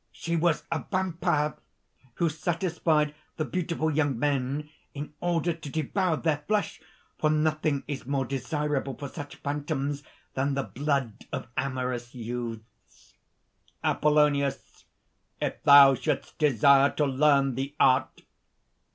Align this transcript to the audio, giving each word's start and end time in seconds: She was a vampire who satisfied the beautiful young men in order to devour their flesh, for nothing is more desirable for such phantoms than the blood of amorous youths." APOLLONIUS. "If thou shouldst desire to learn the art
She 0.11 0.35
was 0.35 0.63
a 0.71 0.83
vampire 0.89 1.53
who 2.15 2.27
satisfied 2.27 3.13
the 3.37 3.45
beautiful 3.45 3.91
young 3.91 4.17
men 4.17 4.71
in 4.95 5.13
order 5.19 5.53
to 5.53 5.69
devour 5.69 6.17
their 6.17 6.43
flesh, 6.47 6.81
for 7.19 7.29
nothing 7.29 7.83
is 7.87 8.07
more 8.07 8.25
desirable 8.25 8.95
for 8.97 9.07
such 9.07 9.35
phantoms 9.35 10.01
than 10.33 10.55
the 10.55 10.63
blood 10.63 11.27
of 11.31 11.47
amorous 11.55 12.15
youths." 12.15 13.13
APOLLONIUS. 13.83 14.85
"If 15.39 15.61
thou 15.61 15.93
shouldst 15.93 16.35
desire 16.39 16.89
to 16.89 17.05
learn 17.05 17.53
the 17.53 17.75
art 17.79 18.23